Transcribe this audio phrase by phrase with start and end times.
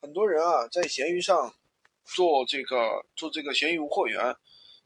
[0.00, 1.54] 很多人啊，在闲鱼上
[2.04, 4.36] 做这个做这个闲鱼无货源，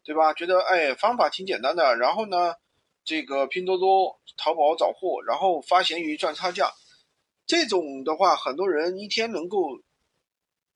[0.05, 0.33] 对吧？
[0.33, 1.97] 觉得哎，方法挺简单的。
[1.97, 2.55] 然后呢，
[3.05, 6.73] 这个拼多多、淘宝找货，然后发闲鱼赚差价。
[7.45, 9.81] 这种的话，很多人一天能够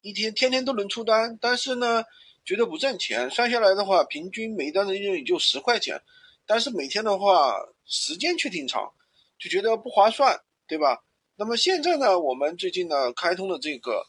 [0.03, 2.05] 一天天天都能出单，但是呢，
[2.45, 3.31] 觉得不挣钱。
[3.31, 6.03] 算下来的话，平均每单的利润也就十块钱，
[6.45, 7.55] 但是每天的话，
[7.87, 8.93] 时间却挺长，
[9.39, 11.05] 就觉得不划算，对吧？
[11.37, 14.05] 那么现在呢，我们最近呢开通了这个。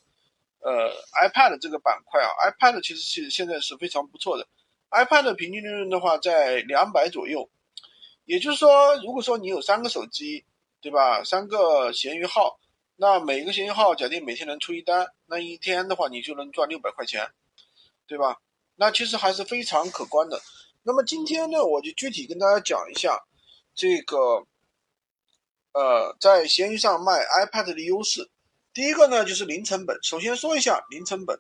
[0.66, 0.90] 呃
[1.22, 4.48] ，iPad 这个板块啊，iPad 其实是现在是非常不错的。
[4.90, 7.48] iPad 平均利润的话在两百左右，
[8.26, 10.44] 也就是说，如果说你有三个手机，
[10.82, 11.24] 对吧？
[11.24, 12.60] 三个闲鱼号，
[12.96, 17.30] 那每个闲鱼号假定每天能出一单，那一天的话你就能赚六百块钱，
[18.08, 18.42] 对吧？
[18.76, 20.42] 那其实还是非常可观的。
[20.82, 23.24] 那么今天呢，我就具体跟大家讲一下
[23.76, 24.48] 这个，
[25.74, 28.32] 呃，在闲鱼上卖 iPad 的优势。
[28.76, 29.98] 第一个呢，就是零成本。
[30.04, 31.40] 首先说一下零成本，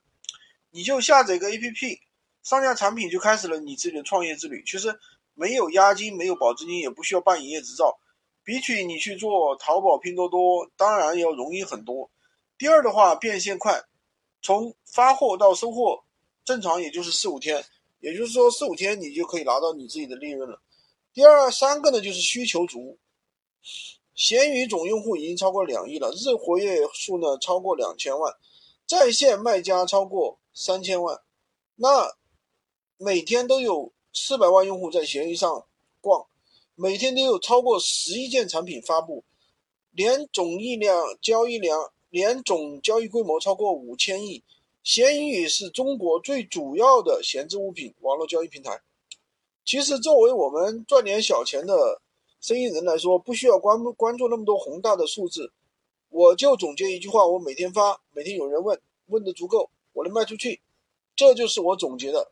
[0.71, 1.99] 你就下载一个 APP，
[2.43, 4.63] 上架产品就开始了你自己的创业之旅。
[4.65, 4.97] 其实
[5.33, 7.99] 没有押金，没有保证金，也不需要办营业执照，
[8.45, 12.09] 比起你去做淘宝、拼多多，当然要容易很多。
[12.57, 13.83] 第二的话，变现快，
[14.41, 16.05] 从发货到收货，
[16.45, 17.65] 正常也就是四五天，
[17.99, 20.61] 也就是说四五天你就可以拿到你自己的利润了。
[21.13, 22.97] 第二三个呢，就是需求足。
[24.15, 28.33] 闲鱼总用户已经超过两亿了，日活跃数呢超过两千万，
[28.87, 31.21] 在线卖家超过三千万，
[31.75, 32.15] 那
[32.97, 35.65] 每天都有四百万用户在闲鱼上
[35.99, 36.27] 逛，
[36.75, 39.25] 每天都有超过十亿件产品发布，
[39.91, 44.45] 年总亿量交易量，年总交易规模超过五千亿，
[44.81, 48.81] 闲鱼是中国最主要的闲置物品网络交易平台。
[49.65, 52.01] 其实作为我们赚点小钱的。
[52.45, 55.51] 生意人来说，不需要关关注那么多宏大的数字，
[56.09, 60.61] 我就总结一句话：我每天发，每天有人问，问的足够，我能卖出去，
[61.15, 62.31] 这就是我总结的。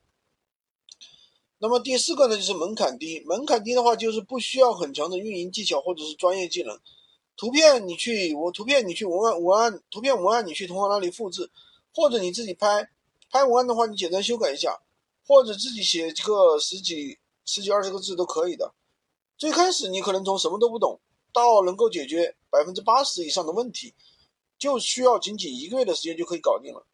[1.58, 3.22] 那么第四个呢，就是门槛低。
[3.22, 6.80] 门槛低的话，就是不需要很强的运营技巧或者是专业技能。
[7.36, 11.50] 图片你去，我图片你去文案文案，图片文案你去同行那里复制，
[11.92, 12.88] 或者你自己拍，
[13.32, 14.80] 拍文案的话你简单修改一下，
[15.26, 18.76] 或者自己写个十几十几二十个字都可以的。
[19.44, 21.02] 最开始你可能从什么都不懂
[21.34, 23.94] 到能够解决百分之八十以上的问题，
[24.58, 26.88] 就需要仅仅一个月的时间就可以搞定了。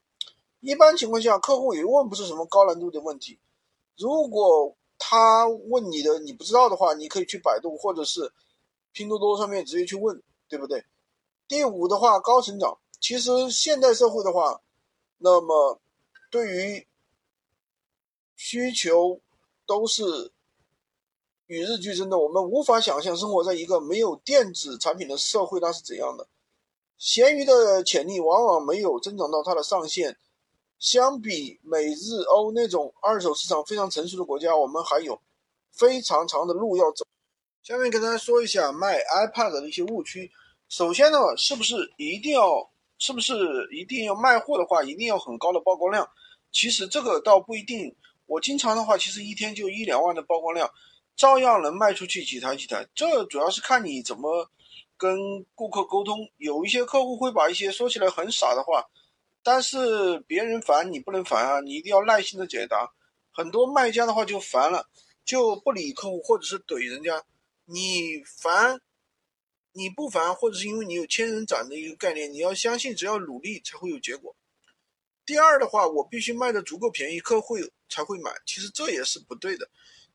[0.59, 3.37] 一般情况下，客户也问不是什么高难度的问题。
[3.97, 8.33] 如果他问你的你不知道的话，你可以去百度或者是
[8.93, 10.83] 拼多多上面直接去问，对不对？
[11.47, 12.79] 第五的话，高成长。
[12.99, 14.59] 其实现代社会的话，
[15.19, 15.79] 那么
[16.31, 16.87] 对于
[18.35, 19.21] 需求
[19.67, 20.31] 都是。
[21.49, 26.27] 与日俱增的，我们无法想象生活在一个没有电子产品的社会，它是怎样的。
[26.99, 30.15] 闲鱼的潜力往往没有增长到它的上限。
[30.77, 35.19] 相比美日欧那种二手市场非常成熟的国家，我们还有
[35.71, 37.03] 非常长的路要走。
[37.63, 40.29] 下面跟大家说一下卖 iPad 的一些误区。
[40.67, 43.33] 首先呢，是不是一定要，是不是
[43.75, 46.07] 一定要卖货的话，一定要很高的曝光量？
[46.51, 47.95] 其实这个倒不一定。
[48.27, 50.69] 我经常的话，其实一天就一两万的曝光量。
[51.19, 54.49] 照样能卖出去几台几台，这主要是看你怎么
[54.95, 56.31] 跟顾客沟通。
[56.37, 58.85] 有一些客户会把一些说起来很傻的话，
[59.43, 62.89] 但是别人烦你不能烦啊，你一定要耐心的解答。
[63.31, 64.87] 很多卖家的话就烦了，
[65.25, 67.21] 就不理客户或者是怼人家。
[67.65, 68.79] 你烦，
[69.73, 74.33] 你不烦，或者是因为你有千人斩的一个概念，你要相信只要努力才会有结果。
[75.25, 77.57] 第二的话，我必须卖的足够便宜，客户
[77.89, 78.31] 才会买。
[78.45, 79.69] 其实这也是不对的。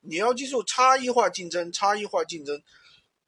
[0.06, 2.62] 你要记住，差异化竞争，差异化竞争，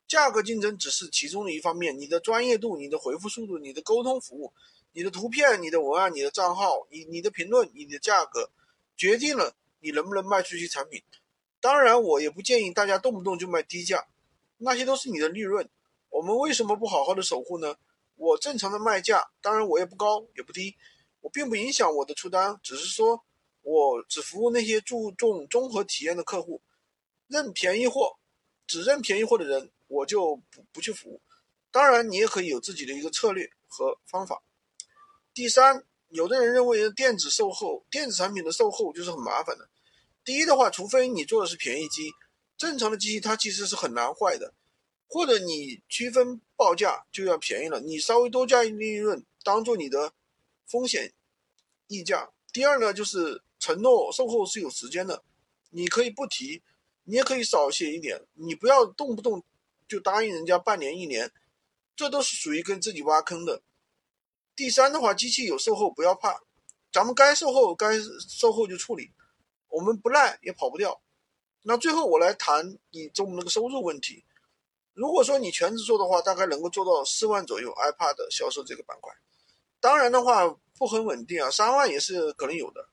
[0.07, 1.99] 价格竞争只是其中的一方面。
[1.99, 4.53] 你的专业度、你的回复速度、你的沟通服务、
[4.93, 8.51] 你的图片、你的文案、你的账号、你你的评论、你的价格，
[8.97, 11.03] 决定了你能不能卖出去产品。
[11.61, 14.07] 当然，我也不建议大家动不动就卖低价，
[14.59, 15.69] 那些都是你的利润。
[16.11, 17.77] 我们为什么不好好的守护呢？
[18.17, 20.77] 我正常的卖价，当然我也不高也不低，
[21.23, 23.23] 我并不影响我的出单，只是说。
[23.69, 26.63] 我只服务那些注重综合体验的客户，
[27.29, 28.19] 认便宜货，
[28.67, 31.21] 只认便宜货的人，我就不不去服务。
[31.71, 34.43] 当然，你也可以有自己的一个策略和方法。
[35.35, 39.69] 第三，有的人认为电子售后、电子产品的售后就是很麻烦的。
[40.25, 42.13] 第一的话，除非你做的是便宜机，
[42.57, 44.55] 正常的机器它其实是很难坏的，
[45.07, 50.13] 或者你区分报价就要便宜了，你稍微多加一利润，当做你的
[50.67, 51.13] 风险
[51.87, 52.31] 溢价。
[52.53, 53.43] 第二呢，就是。
[53.59, 55.25] 承诺售后是有时间的，
[55.71, 56.63] 你可以不提，
[57.07, 59.43] 你也可以少写一点，你不要动不动
[59.89, 61.33] 就答应人家半年一年，
[61.95, 63.63] 这都是属于跟自己挖坑的。
[64.55, 66.43] 第三的话，机器有售后不要怕，
[66.93, 67.99] 咱们该售后该
[68.29, 69.13] 售后就处理，
[69.69, 71.01] 我们不赖也跑不掉。
[71.63, 74.25] 那最后我来谈你中那个收入问题。
[74.93, 79.13] 如果说你全职做的话，大概能够做到四万左右 iPad 销售这个板块。
[79.79, 82.89] 当然的话不很稳定啊，三万也是可能有的。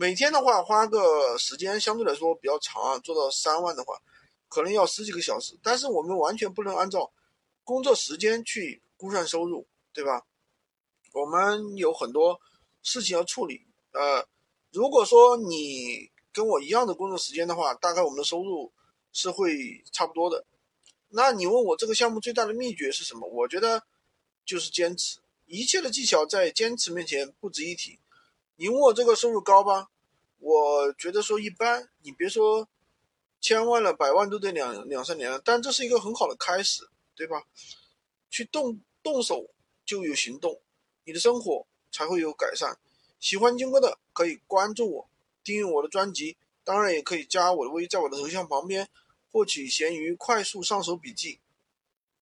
[0.00, 4.00] 每天的话花个时间相对来说比较长啊，做到三万的话，
[4.48, 5.58] 可能要十几个小时。
[5.60, 7.10] 但是我们完全不能按照
[7.64, 10.24] 工作时间去估算收入，对吧？
[11.14, 12.40] 我们有很多
[12.80, 13.66] 事情要处理。
[13.90, 14.24] 呃，
[14.70, 18.72] 如果说你跟我一样的工作时间的话，大概我们的收入
[19.12, 20.46] 是会差不多的。
[21.08, 23.28] 那你问我这个项目最大的秘诀是什么？
[23.28, 23.82] 我觉得
[24.44, 27.98] 就是坚持，一切的技巧在坚持面前不值一提。
[28.60, 29.88] 你问我这个收入高吧？
[30.40, 31.88] 我觉得说一般。
[32.02, 32.68] 你别说
[33.40, 36.82] 千万了，百万都得两两三年了，但这是一个很好的开始，
[37.14, 37.44] 对吧？
[38.28, 39.48] 去动动手
[39.86, 40.60] 就有行动，
[41.04, 42.76] 你的生活才会有改善。
[43.20, 45.08] 喜欢金哥的可以关注我。
[45.44, 48.88] 订阅我的专辑，当然也可以加我的微，在我的头像旁边
[49.30, 51.38] 获取闲鱼快速上手笔记。